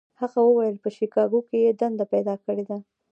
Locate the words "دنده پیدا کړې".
1.79-2.63